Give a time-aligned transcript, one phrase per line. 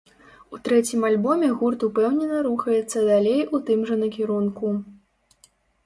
[0.53, 4.77] У трэцім альбоме гурт упэўнена рухаецца далей у тым жа накірунку.